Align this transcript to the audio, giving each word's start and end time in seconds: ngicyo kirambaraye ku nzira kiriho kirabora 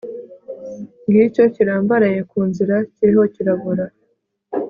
ngicyo 1.07 1.43
kirambaraye 1.55 2.19
ku 2.29 2.39
nzira 2.49 2.75
kiriho 2.93 3.23
kirabora 3.33 3.85